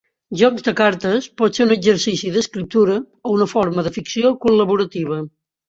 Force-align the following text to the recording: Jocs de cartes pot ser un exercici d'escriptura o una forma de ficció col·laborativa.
Jocs 0.39 0.63
de 0.67 0.71
cartes 0.79 1.27
pot 1.41 1.59
ser 1.59 1.65
un 1.67 1.73
exercici 1.75 2.33
d'escriptura 2.39 2.97
o 3.33 3.37
una 3.37 3.49
forma 3.55 3.87
de 3.91 3.95
ficció 4.01 4.35
col·laborativa. 4.49 5.23